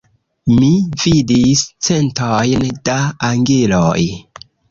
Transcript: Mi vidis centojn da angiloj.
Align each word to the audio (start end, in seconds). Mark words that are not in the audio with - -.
Mi 0.59 0.69
vidis 1.03 1.61
centojn 1.89 2.65
da 2.91 2.97
angiloj. 3.31 4.09